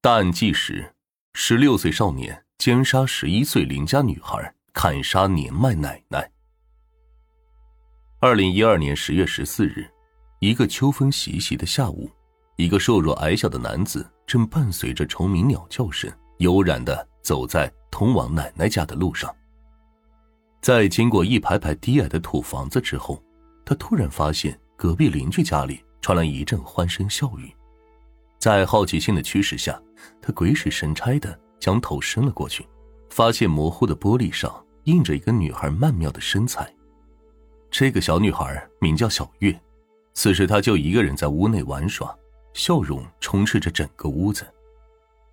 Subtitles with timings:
[0.00, 0.94] 大案纪实：
[1.34, 6.30] 十六岁少年奸杀十一岁邻家女孩，砍杀年迈奶奶。
[8.20, 9.90] 二零一二年十月十四日，
[10.38, 12.08] 一个秋风习习的下午，
[12.54, 19.34] 一个瘦弱矮小的男子正伴随着虫鸣鸟叫声，悠然的走在通往奶奶家的路上。
[20.62, 23.20] 在经过一排排低矮的土房子之后，
[23.66, 27.52] 他突然发现隔壁邻居家里传来一阵欢声笑语。
[28.38, 29.76] 在好奇心的驱使下，
[30.20, 32.66] 他鬼使神差的将头伸了过去，
[33.10, 36.72] 发现模糊的玻璃上印着一个女孩曼妙的身材。
[37.70, 39.58] 这个小女孩名叫小月，
[40.14, 42.16] 此时她就一个人在屋内玩耍，
[42.52, 44.46] 笑容充斥着整个屋子。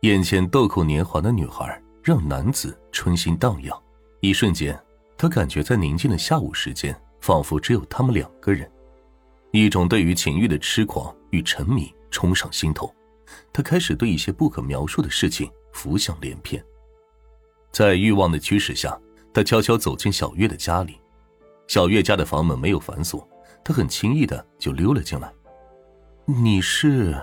[0.00, 3.80] 眼前豆蔻年华的女孩让男子春心荡漾，
[4.20, 4.78] 一瞬间，
[5.16, 8.70] 他感觉在宁静的下午时间，仿佛只有他们两个人。
[9.52, 11.92] 一种对于情欲的痴狂与沉迷。
[12.12, 12.92] 冲上心头，
[13.52, 16.62] 他开始对一些不可描述的事情浮想联翩。
[17.72, 18.98] 在欲望的驱使下，
[19.32, 20.98] 他悄悄走进小月的家里。
[21.68, 23.28] 小月家的房门没有反锁，
[23.64, 25.32] 他很轻易的就溜了进来。
[26.26, 27.16] 你是？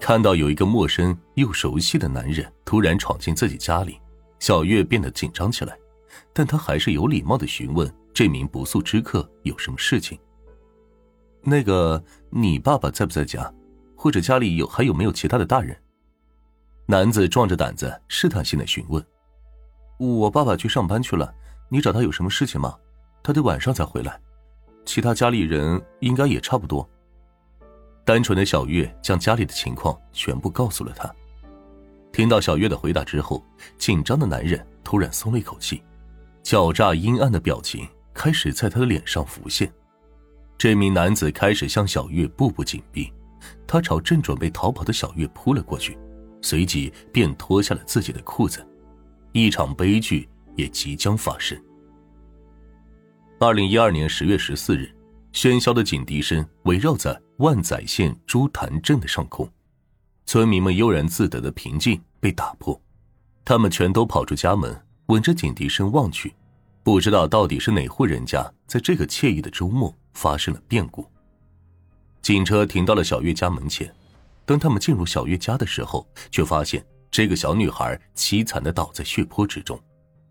[0.00, 4.00] 看到有一个陌生又熟悉的男人突然闯进自己家里，
[4.40, 5.78] 小月变得紧张起来，
[6.32, 10.18] 但她还是有礼貌的询问这名不速之客有什么事情。
[11.40, 13.52] 那个，你爸爸在不在家？
[14.02, 15.80] 或者家里有还有没有其他的大人？
[16.86, 19.00] 男子壮着胆子试探性的询问
[19.96, 21.32] ：“我爸爸去上班去了，
[21.68, 22.76] 你找他有什么事情吗？
[23.22, 24.20] 他得晚上才回来，
[24.84, 26.84] 其他家里人应该也差不多。”
[28.04, 31.08] 单纯的小月将家里的情况全部告诉了他。
[32.10, 33.40] 听到小月的回答之后，
[33.78, 35.80] 紧张的男人突然松了一口气，
[36.42, 39.72] 狡诈阴暗的表情开始在他的脸上浮现。
[40.58, 43.08] 这名男子开始向小月步步紧逼。
[43.66, 45.98] 他朝正准备逃跑的小月扑了过去，
[46.40, 48.66] 随即便脱下了自己的裤子。
[49.32, 51.58] 一场悲剧也即将发生。
[53.38, 54.94] 二零一二年十月十四日，
[55.32, 59.48] 喧嚣的警笛声围绕在万载县朱潭镇的上空，
[60.26, 62.80] 村民们悠然自得的平静被打破。
[63.44, 66.32] 他们全都跑出家门，闻着警笛声望去，
[66.84, 71.04] 不知道到底是哪户人家在这个惬意的周末发生了变故。
[72.22, 73.92] 警车停到了小月家门前，
[74.46, 79.78] 当他们进入小月家的时候，却发现这个小女孩凄惨的倒在血泊之中，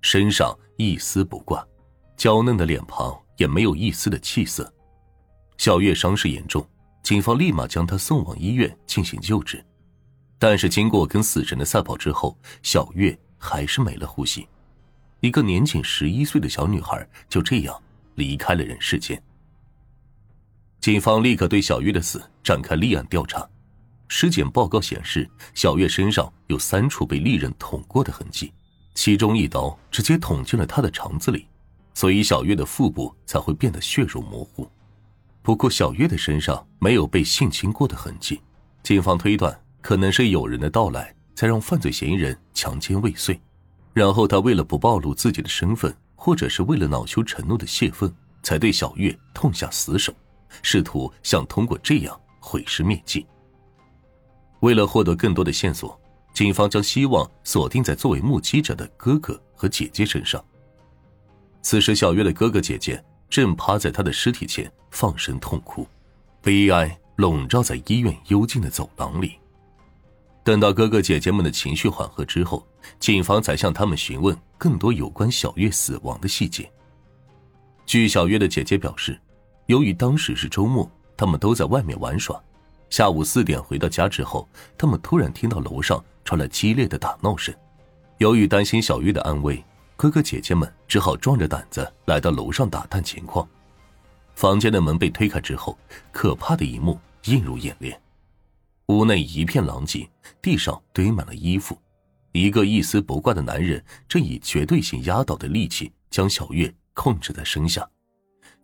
[0.00, 1.64] 身上一丝不挂，
[2.16, 4.70] 娇嫩的脸庞也没有一丝的气色。
[5.58, 6.68] 小月伤势严重，
[7.04, 9.64] 警方立马将她送往医院进行救治，
[10.40, 14.48] 但是经过跟死神的赛跑之后，小月还是没了呼吸，
[15.20, 17.80] 一个年仅十一岁的小女孩就这样
[18.16, 19.22] 离开了人世间。
[20.86, 23.44] 警方立刻对小月的死展开立案调查，
[24.06, 28.52] 尸检报告显示，小月身上有三处被利刃捅过的痕迹，
[28.94, 31.48] 其中一刀直接捅进了她的肠子里，
[31.92, 34.70] 所以小月的腹部才会变得血肉模糊。
[35.42, 38.40] 不过，小月的身上没有被性侵过的痕迹，
[38.84, 43.36] 警方推断可能是有人的到来才让犯罪嫌疑人强奸未遂，
[43.92, 48.08] 然后他为了不暴露自己的身份，或者是为了恼羞成怒的泄愤，
[48.44, 50.14] 才对小月痛下死手。
[50.62, 53.26] 试图想通过这样毁尸灭迹。
[54.60, 56.00] 为了获得更多的线索，
[56.32, 60.42] 警方将希望锁定在作为目击者的哥哥和姐姐身上。
[61.62, 65.86] 此时，小月的哥哥姐姐正趴在他的尸体前放声痛哭，
[66.40, 69.38] 悲哀笼罩在医院幽静的走廊里。
[70.42, 72.66] 等到哥哥姐姐们的情绪缓和之后，
[72.98, 76.70] 警方才向他们询问更多有关小月死亡的细节。
[77.84, 79.20] 据小月的姐姐表示。
[79.66, 82.40] 由于当时是周末，他们都在外面玩耍。
[82.88, 87.54] 下午四点回到家之后，他们突然听到楼上传来激烈的打闹声。
[88.18, 89.62] 由于担心小月的安危，
[89.96, 93.46] 哥哥姐姐们只好壮着胆子来到楼上打探情况。
[94.36, 95.76] 房间的门被推开之后，
[96.12, 98.00] 可怕的一幕映入眼帘：
[98.86, 100.08] 屋内一片狼藉，
[100.40, 101.76] 地上堆满了衣服，
[102.30, 107.84] 一个一丝不挂的男人正以绝对性压倒的力气将小月控制在身下。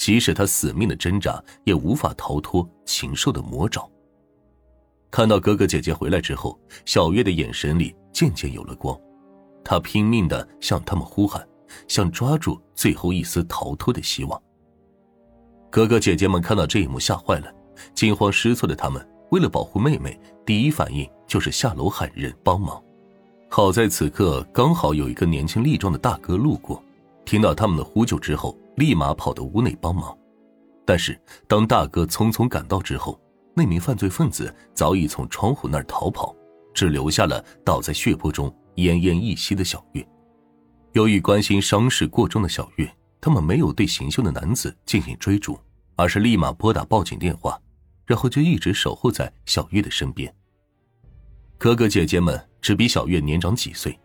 [0.00, 3.86] 即使他死命的挣扎，也无法逃脱禽兽的魔爪。
[5.10, 8.98] 看到哥哥姐姐回来之后，小月的眼神里渐渐有了光，
[9.62, 11.46] 她拼命的向他们呼喊，
[11.86, 14.42] 想抓住最后一丝逃脱的希望。
[15.68, 17.52] 哥哥姐姐们看到这一幕，吓坏了，
[17.94, 22.82] 惊慌失措的他们为了保护妹妹，第一反应就是下楼喊人帮忙。
[23.50, 26.82] 好在此刻刚好有一个年轻力壮的大哥路过，
[27.26, 28.56] 听到他们的呼救之后。
[28.80, 30.16] 立马跑到屋内帮忙，
[30.86, 33.20] 但是当大哥匆匆赶到之后，
[33.54, 36.34] 那名犯罪分子早已从窗户那儿逃跑，
[36.72, 40.08] 只留下了倒在血泊中奄奄一息的小月。
[40.92, 42.90] 由于关心伤势过重的小月，
[43.20, 45.60] 他们没有对行凶的男子进行追逐，
[45.94, 47.60] 而是立马拨打报警电话，
[48.06, 50.34] 然后就一直守候在小月的身边。
[51.58, 54.00] 哥哥姐姐们只比小月年长几岁，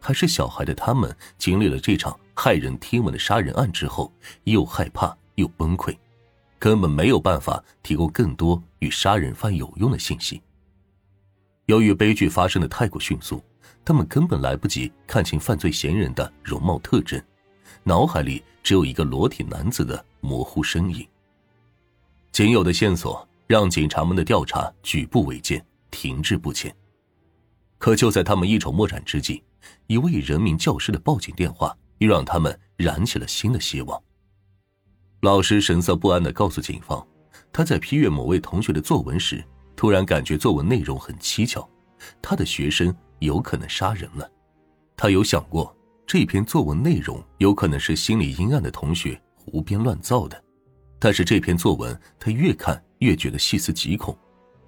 [0.00, 4.12] 还是小孩的他们，经历了这场骇人听闻的杀人案之后，
[4.44, 5.96] 又害怕又崩溃，
[6.58, 10.42] 根本没有办法提供更多与杀人犯有用的信息。
[11.66, 13.42] 由于悲剧发生的太过迅速，
[13.84, 17.22] 他们根本来不及看清犯罪嫌疑人的容貌特征，
[17.82, 21.06] 脑海里只有一个裸体男子的模糊身影。
[22.32, 26.74] 仅有的线索让警察们的调查举步维艰，停滞不前。
[27.78, 29.42] 可就在他们一筹莫展之际，
[29.86, 34.02] 一位人民教师的报警电话又让他们燃起了新的希望。
[35.20, 37.06] 老师神色不安的告诉警方，
[37.52, 39.42] 他在批阅某位同学的作文时，
[39.74, 41.66] 突然感觉作文内容很蹊跷，
[42.20, 44.30] 他的学生有可能杀人了。
[44.96, 45.74] 他有想过，
[46.06, 50.42] 这篇作文内容有可能是心理阴暗的同学胡编乱造的，
[50.98, 54.16] 但是这篇作文他越看越觉得细思极恐，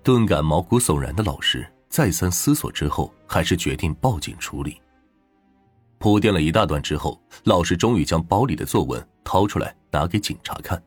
[0.02, 1.67] 顿感毛骨悚然的老师。
[1.88, 4.81] 再三思索之后，还是决定报警处理。
[6.06, 10.81] 铺垫了一大段之后，老师终于将包里的作文掏出来，拿给警察看。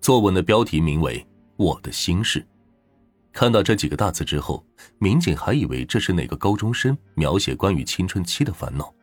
[0.00, 1.18] 作文的标题名为
[1.56, 2.38] 《我的心事》。
[3.32, 4.64] 看到这几个大字之后，
[5.00, 8.94] 民警还以为这是哪个高中生描写关于青春期的烦恼，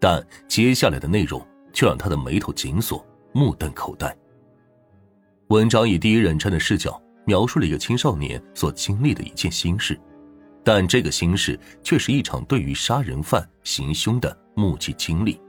[0.00, 4.16] 但接下来的内容却让他的眉头紧锁，目瞪口呆。
[5.48, 10.00] 文章以第一人称的视角描述了一个青少年所经历的一件心事。
[10.64, 15.43] 但这个心事却是一场对于杀人犯行凶的目击经历。